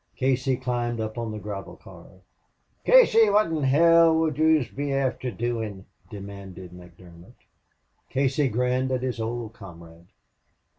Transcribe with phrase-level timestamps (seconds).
[0.15, 2.07] Casey climbed up on the gravel car.
[2.83, 7.35] "Casey, wot in hell would yez be afther doin'?" demanded McDermott.
[8.09, 10.07] Casey grinned at his old comrade.